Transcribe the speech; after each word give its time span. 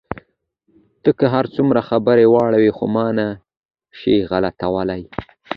ته 1.03 1.09
که 1.17 1.25
هر 1.33 1.45
څومره 1.55 1.81
خبره 1.89 2.23
واړوې، 2.33 2.71
خو 2.77 2.85
ما 2.95 3.07
نه 3.17 3.27
شې 3.97 4.15
غلتولای. 4.29 5.01